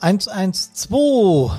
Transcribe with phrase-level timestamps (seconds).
[0.00, 1.50] 112.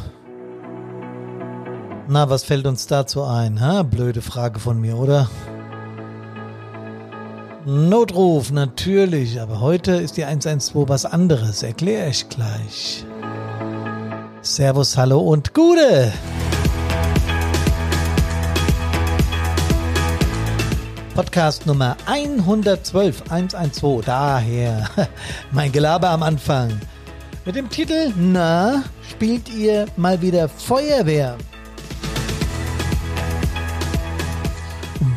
[2.08, 3.60] Na, was fällt uns dazu ein?
[3.60, 3.84] Ha?
[3.84, 5.30] Blöde Frage von mir, oder?
[7.66, 13.06] Notruf, natürlich, aber heute ist die 112 was anderes, erkläre ich gleich.
[14.42, 16.14] Servus, hallo und Gute!
[21.14, 24.90] Podcast Nummer 112, 112, daher
[25.52, 26.80] mein Gelaber am Anfang.
[27.46, 31.38] Mit dem Titel Na, spielt ihr mal wieder Feuerwehr?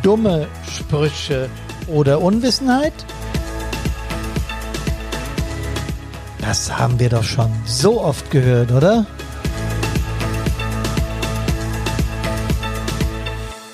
[0.02, 1.50] Dumme Sprüche
[1.88, 2.92] oder Unwissenheit?
[6.40, 9.04] Das haben wir doch schon so oft gehört, oder?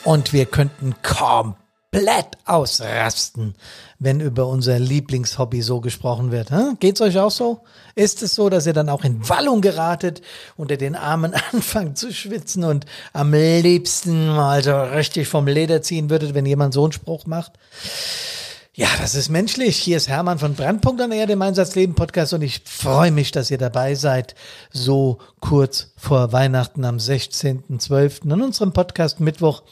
[0.05, 1.68] Und wir könnten komplett
[1.99, 3.55] komplett ausrasten,
[3.99, 6.51] wenn über unser Lieblingshobby so gesprochen wird.
[6.51, 6.77] Hm?
[6.81, 7.61] Geht's euch auch so?
[7.95, 10.23] Ist es so, dass ihr dann auch in Wallung geratet,
[10.57, 16.11] unter den Armen anfangt zu schwitzen und am liebsten mal so richtig vom Leder ziehen
[16.11, 17.53] würdet, wenn jemand so einen Spruch macht?
[18.79, 19.77] Ja, das ist menschlich.
[19.77, 23.51] Hier ist Hermann von Brandpunkt an Erde, dem Einsatzleben Podcast und ich freue mich, dass
[23.51, 24.37] ihr dabei seid,
[24.71, 28.23] so kurz vor Weihnachten am 16.12.
[28.23, 29.65] in unserem Podcast Mittwoch.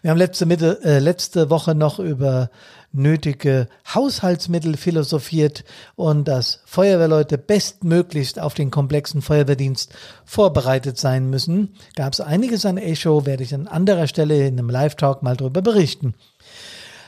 [0.00, 2.48] Wir haben letzte, Mitte, äh, letzte Woche noch über
[2.90, 9.92] nötige Haushaltsmittel philosophiert und dass Feuerwehrleute bestmöglichst auf den komplexen Feuerwehrdienst
[10.24, 11.74] vorbereitet sein müssen.
[11.96, 15.60] Gab es einiges an Echo, werde ich an anderer Stelle in einem Live-Talk mal drüber
[15.60, 16.14] berichten.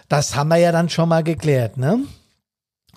[0.09, 2.01] Das haben wir ja dann schon mal geklärt, ne?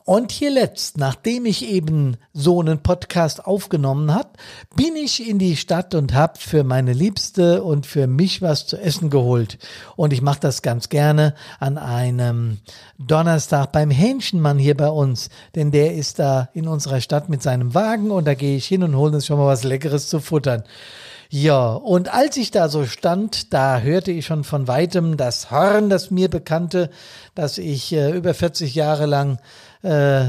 [0.09, 4.37] Und hier letzt, nachdem ich eben so einen Podcast aufgenommen hat,
[4.75, 8.75] bin ich in die Stadt und habe für meine Liebste und für mich was zu
[8.77, 9.59] essen geholt.
[9.95, 12.57] Und ich mache das ganz gerne an einem
[12.97, 17.75] Donnerstag beim Hähnchenmann hier bei uns, denn der ist da in unserer Stadt mit seinem
[17.75, 20.63] Wagen und da gehe ich hin und hole uns schon mal was Leckeres zu futtern.
[21.31, 25.91] Ja, und als ich da so stand, da hörte ich schon von weitem das Horn,
[25.91, 26.89] das mir bekannte,
[27.35, 29.37] das ich äh, über 40 Jahre lang
[29.83, 30.23] äh,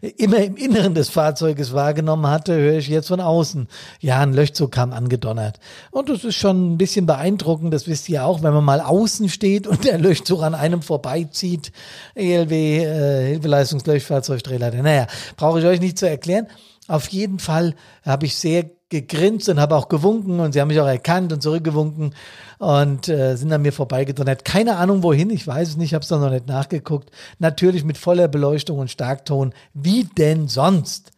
[0.16, 3.68] immer im Inneren des Fahrzeuges wahrgenommen hatte, höre ich jetzt von außen.
[4.00, 5.60] Ja, ein Löchzug kam angedonnert.
[5.90, 9.28] Und das ist schon ein bisschen beeindruckend, das wisst ihr auch, wenn man mal außen
[9.28, 11.70] steht und der Löchzug an einem vorbeizieht.
[12.14, 14.82] ELW, äh, Hilfeleistungslöschfahrzeugdrehleiter.
[14.82, 15.06] Naja,
[15.36, 16.46] brauche ich euch nicht zu erklären.
[16.86, 17.74] Auf jeden Fall
[18.04, 21.42] habe ich sehr gegrinst und habe auch gewunken und sie haben mich auch erkannt und
[21.42, 22.14] zurückgewunken
[22.58, 24.44] und äh, sind an mir vorbeigedonnert.
[24.44, 27.10] Keine Ahnung wohin, ich weiß es nicht, habe es noch nicht nachgeguckt.
[27.38, 31.10] Natürlich mit voller Beleuchtung und Starkton, wie denn sonst?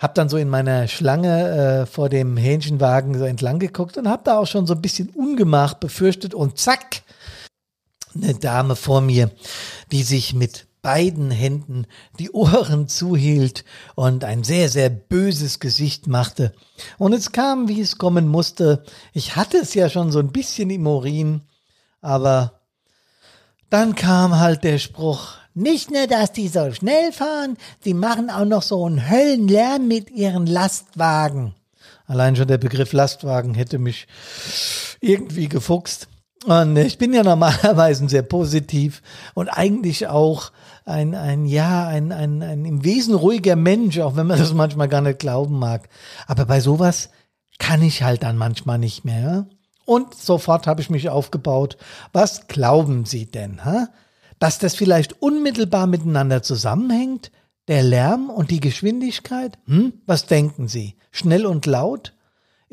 [0.00, 4.24] Hab dann so in meiner Schlange äh, vor dem Hähnchenwagen so entlang geguckt und hab
[4.24, 7.02] da auch schon so ein bisschen Ungemach befürchtet und zack,
[8.14, 9.30] eine Dame vor mir,
[9.92, 11.86] die sich mit beiden Händen
[12.18, 13.64] die Ohren zuhielt
[13.96, 16.52] und ein sehr, sehr böses Gesicht machte.
[16.98, 18.84] Und es kam, wie es kommen musste.
[19.14, 21.40] Ich hatte es ja schon so ein bisschen im Urin,
[22.02, 22.60] aber
[23.70, 28.44] dann kam halt der Spruch, nicht nur, dass die so schnell fahren, die machen auch
[28.44, 31.54] noch so einen Höllenlärm mit ihren Lastwagen.
[32.06, 34.06] Allein schon der Begriff Lastwagen hätte mich
[35.00, 36.08] irgendwie gefuchst.
[36.46, 39.02] Und ich bin ja normalerweise sehr positiv
[39.34, 40.52] und eigentlich auch
[40.84, 44.88] ein, ein, ja, ein, ein, ein im Wesen ruhiger Mensch, auch wenn man das manchmal
[44.88, 45.88] gar nicht glauben mag.
[46.26, 47.08] Aber bei sowas
[47.58, 49.46] kann ich halt dann manchmal nicht mehr.
[49.86, 51.76] Und sofort habe ich mich aufgebaut.
[52.12, 53.88] Was glauben Sie denn, ha?
[54.38, 57.30] dass das vielleicht unmittelbar miteinander zusammenhängt?
[57.68, 59.58] Der Lärm und die Geschwindigkeit?
[59.66, 59.94] Hm?
[60.04, 60.96] Was denken Sie?
[61.10, 62.12] Schnell und laut?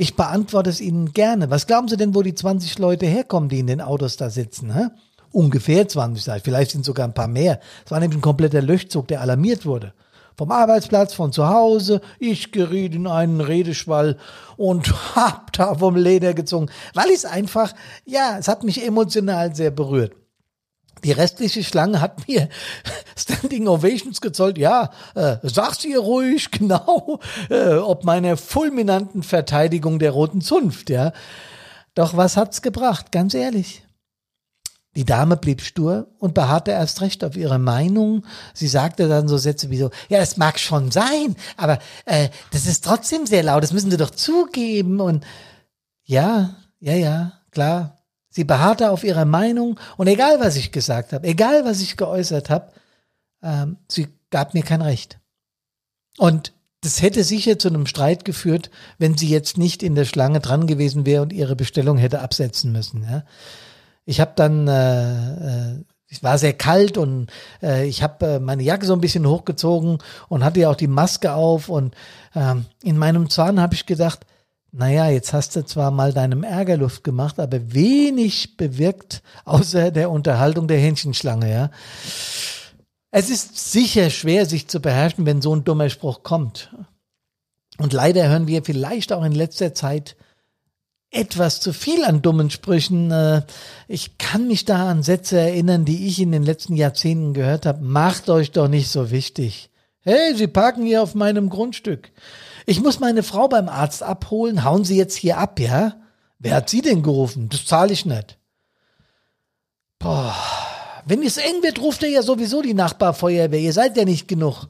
[0.01, 1.51] Ich beantworte es Ihnen gerne.
[1.51, 4.73] Was glauben Sie denn, wo die 20 Leute herkommen, die in den Autos da sitzen?
[4.73, 4.87] Hä?
[5.31, 7.59] ungefähr 20 sein, vielleicht sind sogar ein paar mehr.
[7.85, 9.93] Es war nämlich ein kompletter Löschzug, der alarmiert wurde.
[10.35, 14.17] Vom Arbeitsplatz, von zu Hause, ich geriet in einen Redeschwall
[14.57, 17.73] und hab da vom Leder gezogen, weil es einfach,
[18.03, 20.15] ja, es hat mich emotional sehr berührt.
[21.03, 22.49] Die restliche Schlange hat mir
[23.17, 24.57] Standing Ovations gezollt.
[24.57, 31.11] Ja, äh, sag's ihr ruhig genau, äh, ob meiner fulminanten Verteidigung der roten Zunft, ja.
[31.95, 33.83] Doch was hat's gebracht, ganz ehrlich?
[34.95, 38.25] Die Dame blieb stur und beharrte erst recht auf ihre Meinung.
[38.53, 42.65] Sie sagte dann so Sätze wie so, ja, es mag schon sein, aber äh, das
[42.65, 44.99] ist trotzdem sehr laut, das müssen Sie doch zugeben.
[44.99, 45.25] Und
[46.03, 48.00] ja, ja, ja, klar.
[48.31, 52.49] Sie beharrte auf ihrer Meinung und egal, was ich gesagt habe, egal, was ich geäußert
[52.49, 52.71] habe,
[53.43, 55.19] ähm, sie gab mir kein Recht.
[56.17, 60.39] Und das hätte sicher zu einem Streit geführt, wenn sie jetzt nicht in der Schlange
[60.39, 63.03] dran gewesen wäre und ihre Bestellung hätte absetzen müssen.
[63.03, 63.23] Ja.
[64.05, 67.31] Ich habe dann äh, äh, es war sehr kalt und
[67.63, 70.87] äh, ich habe äh, meine Jacke so ein bisschen hochgezogen und hatte ja auch die
[70.87, 71.95] Maske auf und
[72.35, 74.25] ähm, in meinem Zahn habe ich gedacht,
[74.71, 80.09] naja, jetzt hast du zwar mal deinem Ärger Luft gemacht, aber wenig bewirkt außer der
[80.09, 81.71] Unterhaltung der Hähnchenschlange, ja.
[83.11, 86.73] Es ist sicher schwer, sich zu beherrschen, wenn so ein dummer Spruch kommt.
[87.77, 90.15] Und leider hören wir vielleicht auch in letzter Zeit
[91.09, 93.11] etwas zu viel an dummen Sprüchen.
[93.11, 93.41] Äh,
[93.89, 97.83] ich kann mich da an Sätze erinnern, die ich in den letzten Jahrzehnten gehört habe.
[97.83, 99.69] Macht euch doch nicht so wichtig.
[99.99, 102.11] Hey, Sie parken hier auf meinem Grundstück.
[102.65, 104.63] Ich muss meine Frau beim Arzt abholen.
[104.63, 105.95] Hauen Sie jetzt hier ab, ja?
[106.39, 107.49] Wer hat Sie denn gerufen?
[107.49, 108.37] Das zahle ich nicht.
[109.99, 110.35] Boah.
[111.05, 113.59] Wenn es eng wird, ruft er ja sowieso die Nachbarfeuerwehr.
[113.59, 114.67] Ihr seid ja nicht genug.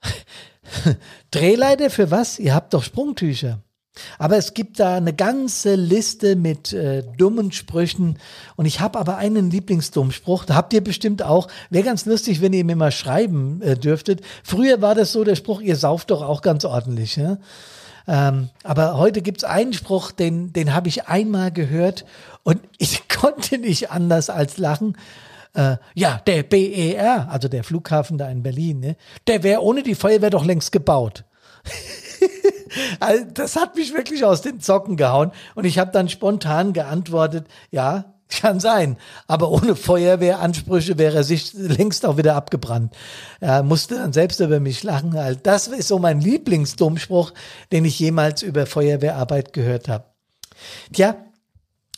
[1.30, 2.38] Drehleiter für was?
[2.38, 3.62] Ihr habt doch Sprungtücher.
[4.18, 8.18] Aber es gibt da eine ganze Liste mit äh, dummen Sprüchen.
[8.56, 10.44] Und ich habe aber einen Lieblingsdummspruch.
[10.44, 11.48] Da habt ihr bestimmt auch.
[11.70, 14.22] Wäre ganz lustig, wenn ihr mir mal schreiben äh, dürftet.
[14.42, 17.16] Früher war das so der Spruch, ihr sauft doch auch ganz ordentlich.
[17.16, 17.38] Ja?
[18.08, 22.06] Ähm, aber heute gibt's einen Spruch, den, den habe ich einmal gehört
[22.42, 24.96] und ich konnte nicht anders als lachen.
[25.54, 28.96] Äh, ja, der BER, also der Flughafen da in Berlin, ne,
[29.26, 31.24] der wäre ohne die Feuerwehr doch längst gebaut.
[33.00, 37.46] also das hat mich wirklich aus den Zocken gehauen und ich habe dann spontan geantwortet,
[37.70, 42.94] ja, kann sein, aber ohne Feuerwehransprüche wäre er sich längst auch wieder abgebrannt.
[43.40, 45.16] Er musste dann selbst über mich lachen.
[45.16, 47.32] Also das ist so mein Lieblingsdummspruch,
[47.72, 50.04] den ich jemals über Feuerwehrarbeit gehört habe.
[50.92, 51.16] Tja,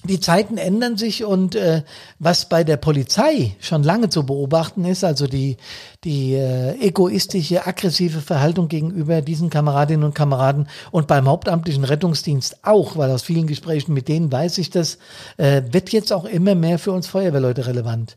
[0.04, 1.82] die Zeiten ändern sich und äh,
[2.18, 5.58] was bei der Polizei schon lange zu beobachten ist, also die,
[6.04, 12.96] die äh, egoistische, aggressive Verhaltung gegenüber diesen Kameradinnen und Kameraden und beim hauptamtlichen Rettungsdienst auch,
[12.96, 14.98] weil aus vielen Gesprächen mit denen weiß ich das,
[15.36, 18.16] äh, wird jetzt auch immer mehr für uns Feuerwehrleute relevant.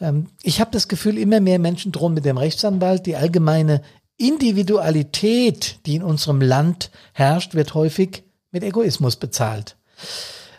[0.00, 3.06] Ähm, ich habe das Gefühl, immer mehr Menschen drohen mit dem Rechtsanwalt.
[3.06, 3.80] Die allgemeine
[4.18, 9.76] Individualität, die in unserem Land herrscht, wird häufig mit Egoismus bezahlt.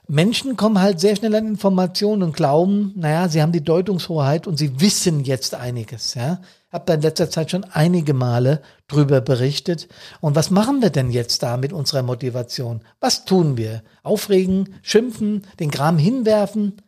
[0.07, 4.57] Menschen kommen halt sehr schnell an Informationen und glauben, naja, sie haben die Deutungshoheit und
[4.57, 6.42] sie wissen jetzt einiges, ja.
[6.72, 9.88] Hab da in letzter Zeit schon einige Male drüber berichtet.
[10.19, 12.81] Und was machen wir denn jetzt da mit unserer Motivation?
[13.00, 13.81] Was tun wir?
[14.04, 16.81] Aufregen, schimpfen, den Kram hinwerfen?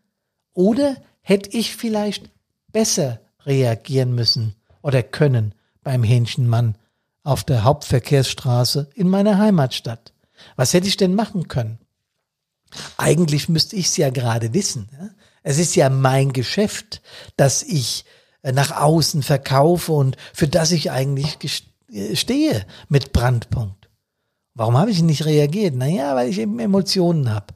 [0.54, 2.30] Oder hätte ich vielleicht
[2.74, 5.54] besser reagieren müssen oder können
[5.84, 6.76] beim Hähnchenmann
[7.24, 10.12] auf der Hauptverkehrsstraße in meiner Heimatstadt?
[10.58, 11.80] Was hätte ich denn machen können?
[12.98, 14.90] Eigentlich müsste ich es ja gerade wissen.
[15.44, 17.02] Es ist ja mein Geschäft,
[17.38, 18.06] dass ich
[18.42, 21.38] äh, nach außen verkaufe und für das ich eigentlich
[21.92, 23.90] äh, stehe mit Brandpunkt.
[24.54, 25.76] Warum habe ich nicht reagiert?
[25.76, 27.54] Naja, weil ich eben Emotionen habe.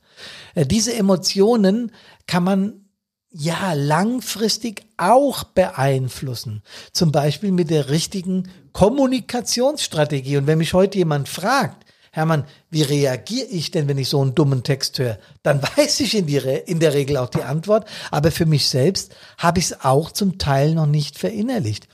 [0.56, 1.92] Äh, diese Emotionen
[2.28, 2.86] kann man
[3.32, 6.64] ja langfristig auch beeinflussen.
[6.92, 10.38] Zum Beispiel mit der richtigen Kommunikationsstrategie.
[10.38, 14.36] Und wenn mich heute jemand fragt, Hermann, wie reagiere ich denn, wenn ich so einen
[14.36, 15.18] dummen Text höre?
[15.44, 19.16] Dann weiß ich in, die, in der Regel auch die Antwort, aber für mich selbst
[19.38, 21.88] habe ich es auch zum Teil noch nicht verinnerlicht.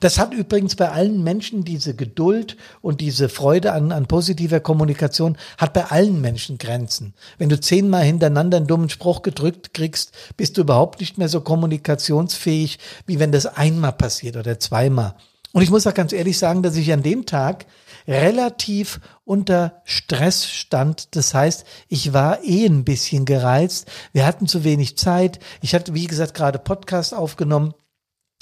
[0.00, 5.38] Das hat übrigens bei allen Menschen diese Geduld und diese Freude an, an positiver Kommunikation,
[5.56, 7.14] hat bei allen Menschen Grenzen.
[7.38, 11.40] Wenn du zehnmal hintereinander einen dummen Spruch gedrückt kriegst, bist du überhaupt nicht mehr so
[11.40, 15.14] kommunikationsfähig, wie wenn das einmal passiert oder zweimal.
[15.52, 17.66] Und ich muss auch ganz ehrlich sagen, dass ich an dem Tag
[18.08, 21.14] relativ unter Stress stand.
[21.14, 23.86] Das heißt, ich war eh ein bisschen gereizt.
[24.12, 25.38] Wir hatten zu wenig Zeit.
[25.60, 27.74] Ich hatte, wie gesagt, gerade Podcast aufgenommen.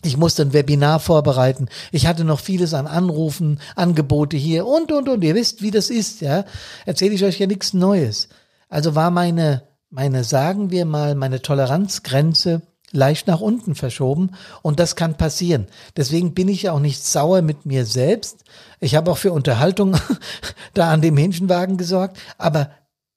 [0.05, 1.69] Ich musste ein Webinar vorbereiten.
[1.91, 5.25] Ich hatte noch vieles an Anrufen, Angebote hier und, und, und.
[5.25, 6.45] Ihr wisst, wie das ist, ja.
[6.85, 8.29] Erzähle ich euch ja nichts Neues.
[8.69, 12.63] Also war meine, meine, sagen wir mal, meine Toleranzgrenze
[12.93, 14.31] leicht nach unten verschoben
[14.63, 15.67] und das kann passieren.
[15.97, 18.45] Deswegen bin ich auch nicht sauer mit mir selbst.
[18.81, 19.97] Ich habe auch für Unterhaltung
[20.75, 22.71] da an dem Hähnchenwagen gesorgt, aber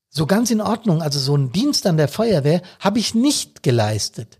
[0.10, 4.40] so ganz in Ordnung, also so einen Dienst an der Feuerwehr habe ich nicht geleistet.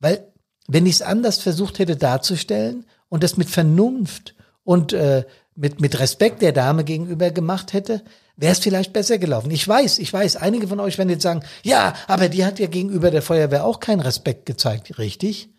[0.00, 0.32] Weil
[0.66, 4.34] wenn ich es anders versucht hätte darzustellen und das mit Vernunft
[4.64, 5.24] und äh,
[5.58, 8.04] mit, mit Respekt der Dame gegenüber gemacht hätte,
[8.36, 9.50] wäre es vielleicht besser gelaufen.
[9.50, 12.68] Ich weiß, ich weiß, einige von euch werden jetzt sagen, ja, aber die hat ja
[12.68, 14.98] gegenüber der Feuerwehr auch keinen Respekt gezeigt.
[14.98, 15.50] Richtig,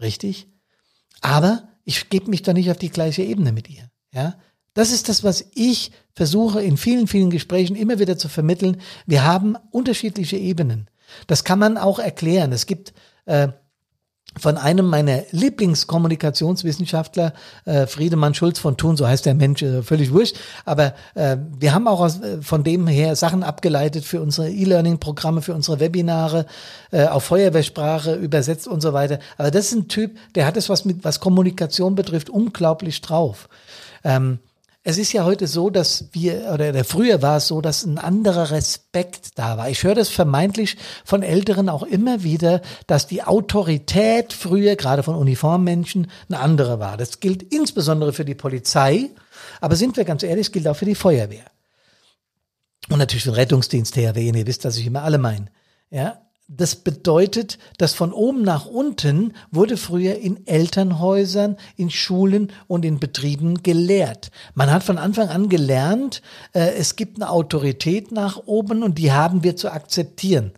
[0.00, 0.46] richtig.
[1.20, 3.90] Aber ich gebe mich doch nicht auf die gleiche Ebene mit ihr.
[4.14, 4.38] Ja,
[4.74, 8.80] das ist das, was ich versuche in vielen, vielen Gesprächen immer wieder zu vermitteln.
[9.06, 10.88] Wir haben unterschiedliche Ebenen.
[11.26, 12.52] Das kann man auch erklären.
[12.52, 12.92] Es gibt
[13.24, 13.48] äh,
[14.38, 17.34] von einem meiner Lieblingskommunikationswissenschaftler,
[17.64, 20.36] äh, Friedemann Schulz von Thun, so heißt der Mensch, äh, völlig wurscht.
[20.64, 25.42] Aber äh, wir haben auch aus, äh, von dem her Sachen abgeleitet für unsere E-Learning-Programme,
[25.42, 26.46] für unsere Webinare,
[26.90, 29.18] äh, auf Feuerwehrsprache übersetzt und so weiter.
[29.36, 33.48] Aber das ist ein Typ, der hat es was mit, was Kommunikation betrifft, unglaublich drauf.
[34.04, 34.38] Ähm,
[34.84, 37.98] es ist ja heute so, dass wir, oder der früher war es so, dass ein
[37.98, 39.68] anderer Respekt da war.
[39.68, 45.14] Ich höre das vermeintlich von Älteren auch immer wieder, dass die Autorität früher, gerade von
[45.14, 46.96] Uniformmenschen, eine andere war.
[46.96, 49.10] Das gilt insbesondere für die Polizei,
[49.60, 51.44] aber sind wir ganz ehrlich, gilt auch für die Feuerwehr.
[52.88, 55.46] Und natürlich für den Rettungsdienst, THW, ihr wisst, dass ich immer alle meine.
[55.90, 56.20] Ja,
[56.56, 63.00] das bedeutet, dass von oben nach unten wurde früher in Elternhäusern, in Schulen und in
[63.00, 64.30] Betrieben gelehrt.
[64.54, 66.20] Man hat von Anfang an gelernt,
[66.52, 70.52] äh, es gibt eine Autorität nach oben und die haben wir zu akzeptieren.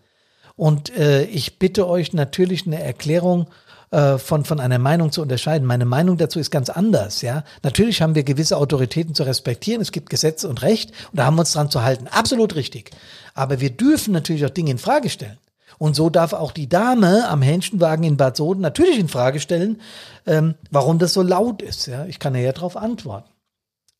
[0.56, 3.48] Und äh, ich bitte euch natürlich eine Erklärung
[3.90, 5.66] äh, von, von einer Meinung zu unterscheiden.
[5.66, 7.44] Meine Meinung dazu ist ganz anders, ja.
[7.62, 9.80] Natürlich haben wir gewisse Autoritäten zu respektieren.
[9.80, 12.08] Es gibt Gesetze und Recht und da haben wir uns dran zu halten.
[12.08, 12.90] Absolut richtig.
[13.34, 15.38] Aber wir dürfen natürlich auch Dinge in Frage stellen.
[15.78, 19.80] Und so darf auch die Dame am Hähnchenwagen in Bad Soden natürlich in Frage stellen,
[20.26, 21.86] ähm, warum das so laut ist.
[21.86, 23.30] Ja, ich kann ja darauf antworten.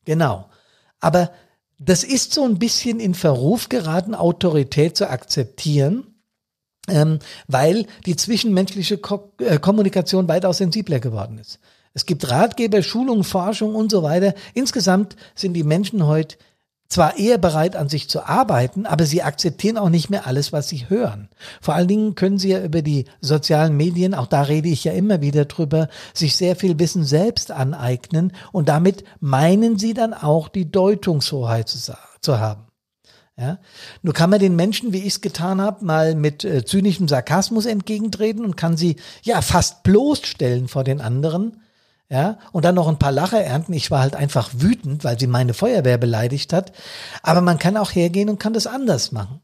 [0.05, 0.49] Genau.
[0.99, 1.31] Aber
[1.77, 6.15] das ist so ein bisschen in Verruf geraten, Autorität zu akzeptieren,
[6.87, 11.59] ähm, weil die zwischenmenschliche Ko äh, Kommunikation weitaus sensibler geworden ist.
[11.93, 14.35] Es gibt Ratgeber, Schulung, Forschung und so weiter.
[14.53, 16.37] Insgesamt sind die Menschen heute
[16.87, 20.69] zwar eher bereit, an sich zu arbeiten, aber sie akzeptieren auch nicht mehr alles, was
[20.69, 21.29] sie hören.
[21.61, 24.93] Vor allen Dingen können sie ja über die sozialen Medien, auch da rede ich ja
[24.93, 30.47] immer wieder drüber, sich sehr viel Wissen selbst aneignen und damit meinen sie dann auch
[30.47, 32.65] die Deutungshoheit zu, zu haben.
[33.37, 33.59] Ja?
[34.01, 37.65] Nur kann man den Menschen, wie ich es getan habe, mal mit äh, zynischem Sarkasmus
[37.65, 41.61] entgegentreten und kann sie ja fast bloßstellen vor den anderen
[42.09, 43.73] ja, und dann noch ein paar Lacher ernten.
[43.73, 46.71] Ich war halt einfach wütend, weil sie meine Feuerwehr beleidigt hat.
[47.23, 49.41] Aber man kann auch hergehen und kann das anders machen.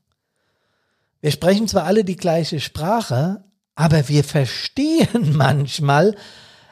[1.22, 3.44] Wir sprechen zwar alle die gleiche Sprache,
[3.76, 6.16] aber wir verstehen manchmal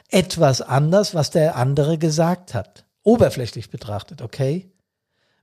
[0.08, 2.84] etwas anders, was der andere gesagt hat.
[3.02, 4.70] Oberflächlich betrachtet, okay?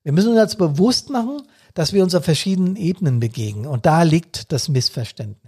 [0.04, 1.42] Wir müssen uns jetzt bewusst machen,
[1.74, 3.66] dass wir uns auf verschiedenen Ebenen begegnen.
[3.66, 5.47] Und da liegt das Missverständnis.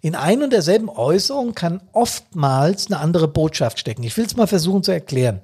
[0.00, 4.02] In ein und derselben Äußerung kann oftmals eine andere Botschaft stecken.
[4.02, 5.40] Ich will es mal versuchen zu erklären.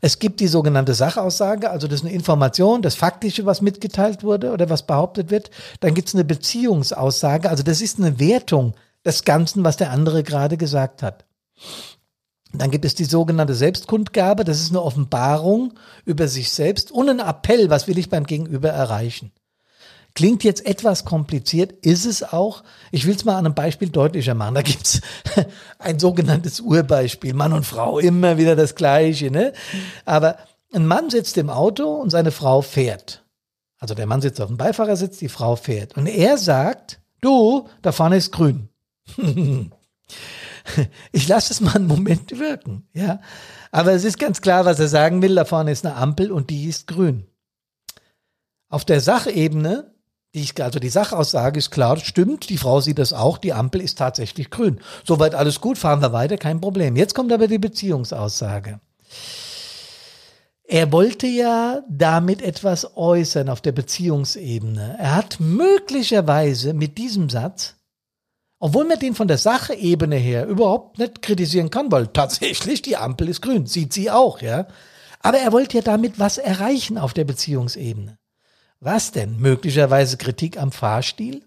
[0.00, 4.50] Es gibt die sogenannte Sachaussage, also das ist eine Information, das Faktische, was mitgeteilt wurde
[4.50, 5.50] oder was behauptet wird.
[5.78, 8.74] Dann gibt es eine Beziehungsaussage, also das ist eine Wertung
[9.04, 11.24] des Ganzen, was der andere gerade gesagt hat.
[12.52, 15.74] Dann gibt es die sogenannte Selbstkundgabe, das ist eine Offenbarung
[16.04, 19.32] über sich selbst und ein Appell, was will ich beim Gegenüber erreichen.
[20.14, 22.64] Klingt jetzt etwas kompliziert, ist es auch.
[22.90, 24.54] Ich will es mal an einem Beispiel deutlicher machen.
[24.54, 25.00] Da gibt's
[25.78, 27.32] ein sogenanntes Urbeispiel.
[27.32, 29.30] Mann und Frau, immer wieder das Gleiche.
[29.30, 29.54] Ne?
[30.04, 30.36] Aber
[30.72, 33.24] ein Mann sitzt im Auto und seine Frau fährt.
[33.78, 35.96] Also der Mann sitzt auf dem Beifahrersitz, die Frau fährt.
[35.96, 38.68] Und er sagt, du, da vorne ist grün.
[41.12, 43.20] ich lasse es mal einen Moment wirken, ja.
[43.70, 45.34] Aber es ist ganz klar, was er sagen will.
[45.34, 47.26] Da vorne ist eine Ampel und die ist grün.
[48.68, 49.92] Auf der Sachebene
[50.34, 53.98] die, also die Sachaussage ist klar, stimmt, die Frau sieht das auch, die Ampel ist
[53.98, 54.80] tatsächlich grün.
[55.04, 56.96] Soweit alles gut, fahren wir weiter, kein Problem.
[56.96, 58.80] Jetzt kommt aber die Beziehungsaussage.
[60.64, 64.96] Er wollte ja damit etwas äußern auf der Beziehungsebene.
[64.98, 67.74] Er hat möglicherweise mit diesem Satz,
[68.58, 73.28] obwohl man den von der Sachebene her überhaupt nicht kritisieren kann, weil tatsächlich die Ampel
[73.28, 74.66] ist grün, sieht sie auch, ja.
[75.20, 78.16] Aber er wollte ja damit was erreichen auf der Beziehungsebene.
[78.84, 79.38] Was denn?
[79.38, 81.44] Möglicherweise Kritik am Fahrstil?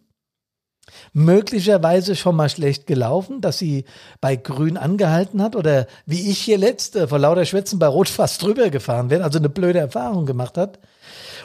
[1.11, 3.83] Möglicherweise schon mal schlecht gelaufen, dass sie
[4.21, 8.41] bei Grün angehalten hat oder wie ich hier letzte vor lauter Schwätzen bei Rot fast
[8.41, 10.79] drüber gefahren bin, also eine blöde Erfahrung gemacht hat.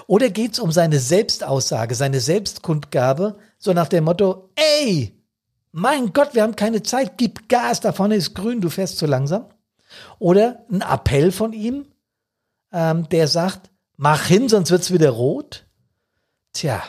[0.06, 5.20] Oder geht es um seine Selbstaussage, seine Selbstkundgabe, so nach dem Motto, ey,
[5.72, 9.06] mein Gott, wir haben keine Zeit, gib Gas, da vorne ist grün, du fährst zu
[9.06, 9.46] langsam.
[10.20, 11.86] Oder ein Appell von ihm,
[12.72, 15.66] ähm, der sagt, mach hin, sonst wird's wieder rot.
[16.52, 16.82] Tja.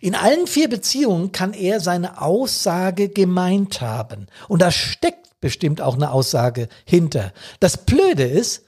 [0.00, 4.26] In allen vier Beziehungen kann er seine Aussage gemeint haben.
[4.48, 7.32] Und da steckt bestimmt auch eine Aussage hinter.
[7.60, 8.64] Das Blöde ist,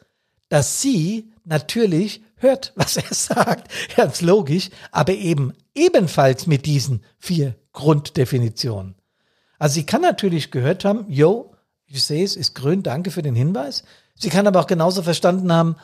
[0.48, 3.70] dass sie natürlich hört, was er sagt.
[3.96, 8.94] Ganz logisch, aber eben ebenfalls mit diesen vier Grunddefinitionen.
[9.58, 11.54] Also sie kann natürlich gehört haben, yo,
[11.86, 13.84] ich sehe es, ist grün, danke für den Hinweis.
[14.14, 15.76] Sie kann aber auch genauso verstanden haben,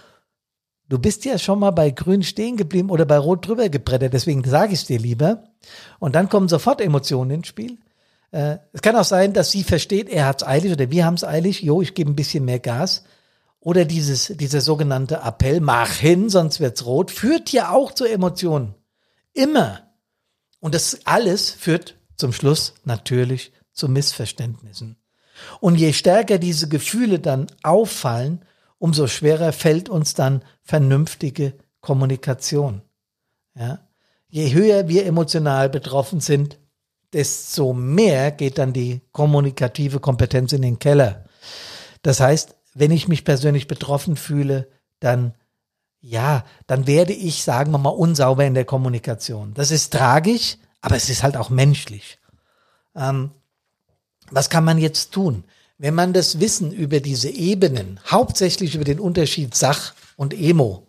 [0.91, 4.43] Du bist ja schon mal bei grün stehen geblieben oder bei rot drüber gebrettert, deswegen
[4.43, 5.45] sage ich es dir lieber.
[6.01, 7.79] Und dann kommen sofort Emotionen ins Spiel.
[8.33, 11.63] Äh, es kann auch sein, dass sie versteht, er hat's eilig oder wir haben's eilig.
[11.63, 13.05] Jo, ich gebe ein bisschen mehr Gas.
[13.61, 18.75] Oder dieses, dieser sogenannte Appell, mach hin, sonst wird's rot, führt ja auch zu Emotionen.
[19.33, 19.83] Immer.
[20.59, 24.97] Und das alles führt zum Schluss natürlich zu Missverständnissen.
[25.61, 28.45] Und je stärker diese Gefühle dann auffallen,
[28.81, 32.83] umso schwerer fällt uns dann vernünftige Kommunikation.
[33.55, 33.79] Ja?
[34.29, 36.59] Je höher wir emotional betroffen sind,
[37.13, 41.25] desto mehr geht dann die kommunikative Kompetenz in den Keller.
[42.03, 44.69] Das heißt, wenn ich mich persönlich betroffen fühle,
[44.99, 45.35] dann
[46.03, 49.53] ja, dann werde ich, sagen wir mal, unsauber in der Kommunikation.
[49.53, 52.19] Das ist tragisch, aber es ist halt auch menschlich.
[52.97, 53.33] Ähm,
[54.31, 55.45] was kann man jetzt tun?
[55.83, 60.87] Wenn man das Wissen über diese Ebenen, hauptsächlich über den Unterschied Sach und Emo,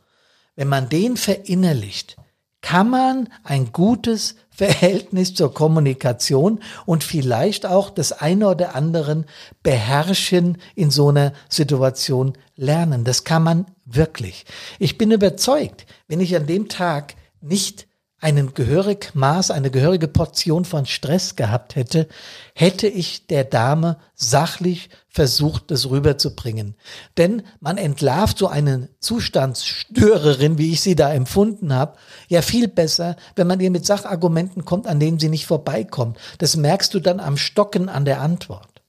[0.57, 2.17] wenn man den verinnerlicht,
[2.59, 9.27] kann man ein gutes Verhältnis zur Kommunikation und vielleicht auch das eine oder anderen
[9.63, 13.05] beherrschen in so einer Situation lernen.
[13.05, 14.43] Das kann man wirklich.
[14.77, 17.87] Ich bin überzeugt, wenn ich an dem Tag nicht
[18.21, 22.07] einen gehörig Maß, eine gehörige Portion von Stress gehabt hätte,
[22.53, 26.75] hätte ich der Dame sachlich versucht, das rüberzubringen.
[27.17, 31.97] Denn man entlarvt so eine Zustandsstörerin, wie ich sie da empfunden habe,
[32.29, 36.17] ja viel besser, wenn man ihr mit Sachargumenten kommt, an denen sie nicht vorbeikommt.
[36.37, 38.83] Das merkst du dann am Stocken an der Antwort.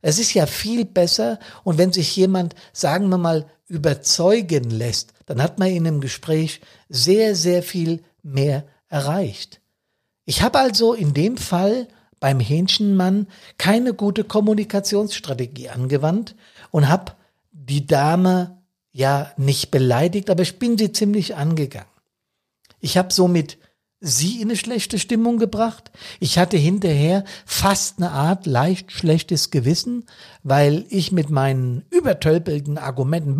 [0.00, 5.42] Es ist ja viel besser und wenn sich jemand, sagen wir mal, überzeugen lässt, dann
[5.42, 9.60] hat man in einem Gespräch sehr, sehr viel mehr erreicht.
[10.24, 11.88] Ich habe also in dem Fall
[12.20, 13.26] beim Hähnchenmann
[13.58, 16.36] keine gute Kommunikationsstrategie angewandt
[16.70, 17.12] und habe
[17.50, 18.58] die Dame
[18.92, 21.88] ja nicht beleidigt, aber ich bin sie ziemlich angegangen.
[22.80, 23.58] Ich habe somit
[24.00, 25.90] sie in eine schlechte Stimmung gebracht.
[26.20, 30.06] Ich hatte hinterher fast eine Art leicht schlechtes Gewissen,
[30.42, 33.38] weil ich mit meinen übertölpelten Argumenten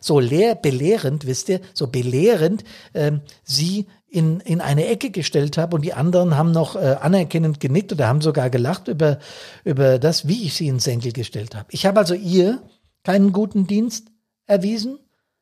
[0.00, 2.64] so leer, belehrend, wisst ihr, so belehrend
[2.94, 7.60] ähm, sie in, in eine Ecke gestellt habe und die anderen haben noch äh, anerkennend
[7.60, 9.18] genickt oder haben sogar gelacht über,
[9.64, 11.66] über das, wie ich sie ins Senkel gestellt habe.
[11.70, 12.62] Ich habe also ihr
[13.04, 14.08] keinen guten Dienst
[14.46, 14.98] erwiesen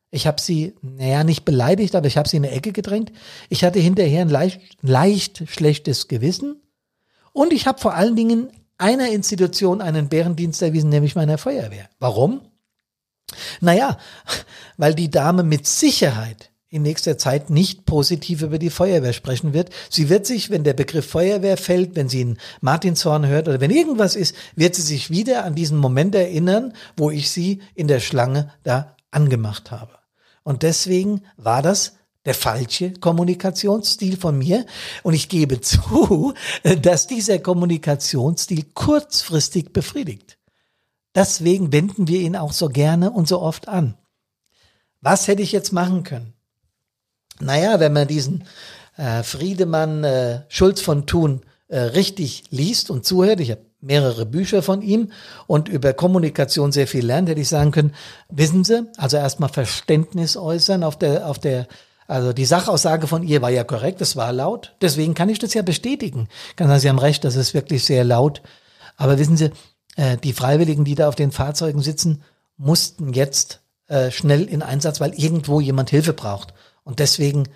[0.09, 3.11] ich habe sie, naja, nicht beleidigt, aber ich habe sie in eine Ecke gedrängt.
[3.49, 6.61] Ich hatte hinterher ein leicht, leicht schlechtes Gewissen.
[7.33, 11.89] Und ich habe vor allen Dingen einer Institution einen Bärendienst erwiesen, nämlich meiner Feuerwehr.
[11.99, 12.41] Warum?
[13.59, 13.97] Naja,
[14.77, 19.69] weil die Dame mit Sicherheit in nächster Zeit nicht positiv über die Feuerwehr sprechen wird.
[19.89, 23.71] Sie wird sich, wenn der Begriff Feuerwehr fällt, wenn sie einen Martinshorn hört oder wenn
[23.71, 27.99] irgendwas ist, wird sie sich wieder an diesen Moment erinnern, wo ich sie in der
[27.99, 29.96] Schlange da angemacht habe.
[30.47, 34.65] Und deswegen war das der falsche Kommunikationsstil von mir.
[35.03, 36.33] Und ich gebe zu,
[36.63, 40.37] dass dieser Kommunikationsstil kurzfristig befriedigt.
[41.13, 43.97] Deswegen wenden wir ihn auch so gerne und so oft an.
[45.01, 46.31] Was hätte ich jetzt machen können?
[47.41, 48.45] Naja, wenn man diesen
[48.95, 54.61] äh, Friedemann äh, Schulz von Thun äh, richtig liest und zuhört, ich habe mehrere Bücher
[54.61, 55.11] von ihm
[55.47, 57.95] und über Kommunikation sehr viel lernt, hätte ich sagen können,
[58.29, 61.67] wissen Sie, also erstmal Verständnis äußern auf der, auf der,
[62.07, 65.53] also die Sachaussage von ihr war ja korrekt, es war laut, deswegen kann ich das
[65.53, 66.27] ja bestätigen.
[66.55, 68.41] Kann sagen, Sie haben recht, das ist wirklich sehr laut.
[68.97, 69.51] Aber wissen Sie,
[69.95, 72.23] äh, die Freiwilligen, die da auf den Fahrzeugen sitzen,
[72.57, 76.53] mussten jetzt äh, schnell in Einsatz, weil irgendwo jemand Hilfe braucht.
[76.83, 77.47] Und deswegen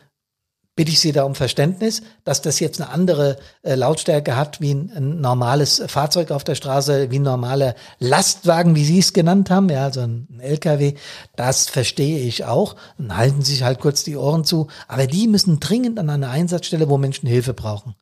[0.75, 4.73] bitte ich Sie da um Verständnis, dass das jetzt eine andere äh, Lautstärke hat wie
[4.73, 9.49] ein, ein, normales Fahrzeug auf der Straße, wie ein normaler Lastwagen, wie Sie es genannt
[9.49, 10.95] haben, ja, also ein, ein LKW.
[11.35, 12.75] Das verstehe ich auch.
[12.97, 14.67] Dann halten Sie sich halt kurz die Ohren zu.
[14.87, 17.95] Aber die müssen dringend an eine Einsatzstelle, wo Menschen Hilfe brauchen.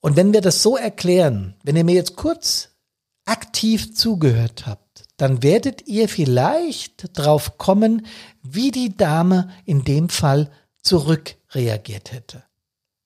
[0.00, 2.70] Und wenn wir das so erklären, wenn ihr mir jetzt kurz
[3.24, 8.06] aktiv zugehört habt, dann werdet ihr vielleicht drauf kommen,
[8.42, 10.50] wie die Dame in dem Fall
[10.84, 12.44] zurückreagiert hätte.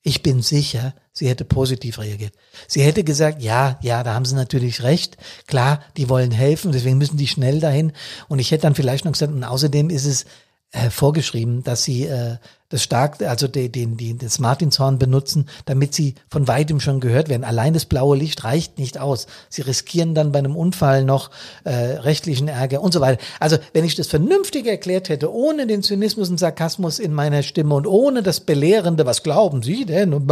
[0.03, 2.33] Ich bin sicher, sie hätte positiv reagiert.
[2.67, 5.17] Sie hätte gesagt, ja, ja, da haben sie natürlich recht.
[5.47, 7.93] Klar, die wollen helfen, deswegen müssen die schnell dahin.
[8.29, 10.25] Und ich hätte dann vielleicht noch gesagt, und außerdem ist es
[10.73, 12.37] äh, vorgeschrieben, dass sie äh,
[12.69, 17.31] das stark, also den, den, den, das Martinshorn benutzen, damit sie von weitem schon gehört
[17.31, 17.45] werden.
[17.45, 19.27] Allein das blaue Licht reicht nicht aus.
[19.49, 21.31] Sie riskieren dann bei einem Unfall noch
[21.65, 23.23] äh, rechtlichen Ärger und so weiter.
[23.41, 27.75] Also wenn ich das vernünftig erklärt hätte, ohne den Zynismus und Sarkasmus in meiner Stimme
[27.75, 30.29] und ohne das Belehrende, was glauben Sie denn?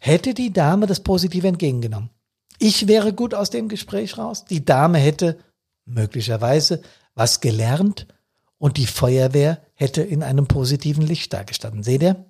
[0.00, 2.10] hätte die Dame das positiv entgegengenommen.
[2.58, 4.44] Ich wäre gut aus dem Gespräch raus.
[4.44, 5.38] Die Dame hätte
[5.84, 6.82] möglicherweise
[7.14, 8.08] was gelernt
[8.58, 11.82] und die Feuerwehr hätte in einem positiven Licht dargestanden.
[11.82, 12.24] Seht ihr?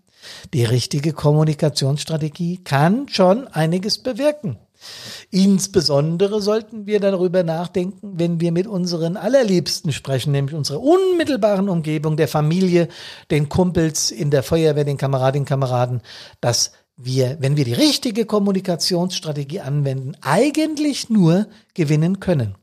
[0.55, 4.59] Die richtige Kommunikationsstrategie kann schon einiges bewirken.
[5.31, 12.17] Insbesondere sollten wir darüber nachdenken, wenn wir mit unseren Allerliebsten sprechen, nämlich unserer unmittelbaren Umgebung,
[12.17, 12.89] der Familie,
[13.31, 16.03] den Kumpels in der Feuerwehr, den Kameradinnen, Kameraden,
[16.41, 22.57] dass wir, wenn wir die richtige Kommunikationsstrategie anwenden, eigentlich nur gewinnen können.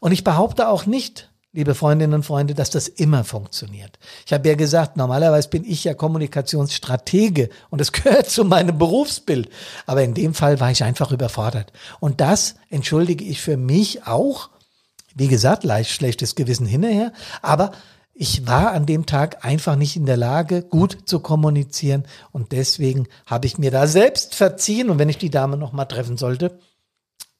[0.00, 3.98] Und ich behaupte auch nicht, liebe Freundinnen und Freunde, dass das immer funktioniert.
[4.26, 9.48] Ich habe ja gesagt, normalerweise bin ich ja Kommunikationsstratege und es gehört zu meinem Berufsbild.
[9.86, 11.72] Aber in dem Fall war ich einfach überfordert.
[12.00, 14.50] Und das entschuldige ich für mich auch.
[15.14, 17.12] Wie gesagt, leicht schlechtes Gewissen hinterher.
[17.40, 17.70] Aber
[18.14, 22.04] ich war an dem Tag einfach nicht in der Lage, gut zu kommunizieren.
[22.32, 24.90] Und deswegen habe ich mir da selbst verziehen.
[24.90, 26.58] Und wenn ich die Dame noch mal treffen sollte,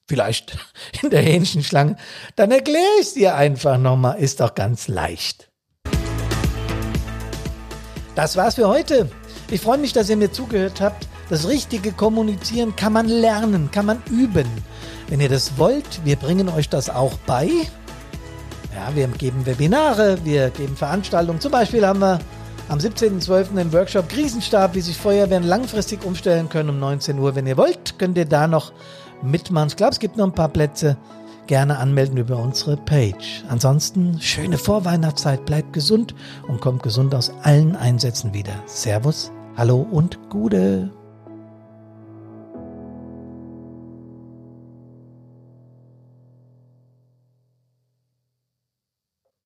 [0.06, 0.56] vielleicht
[1.02, 1.96] in der Hähnchenschlange,
[2.36, 4.18] dann erkläre ich es dir einfach nochmal.
[4.18, 5.48] Ist doch ganz leicht.
[8.14, 9.10] Das war's für heute.
[9.50, 11.08] Ich freue mich, dass ihr mir zugehört habt.
[11.30, 14.46] Das richtige Kommunizieren kann man lernen, kann man üben.
[15.08, 17.48] Wenn ihr das wollt, wir bringen euch das auch bei.
[18.74, 21.40] Ja, wir geben Webinare, wir geben Veranstaltungen.
[21.40, 22.18] Zum Beispiel haben wir
[22.68, 23.54] am 17.12.
[23.54, 27.34] den Workshop Krisenstab, wie sich Feuerwehren langfristig umstellen können um 19 Uhr.
[27.34, 28.72] Wenn ihr wollt, könnt ihr da noch
[29.22, 29.68] mitmachen.
[29.68, 30.96] Ich glaube, es gibt noch ein paar Plätze.
[31.46, 33.44] Gerne anmelden über unsere Page.
[33.48, 36.14] Ansonsten schöne Vorweihnachtszeit, bleibt gesund
[36.48, 38.54] und kommt gesund aus allen Einsätzen wieder.
[38.66, 40.90] Servus, hallo und Gude.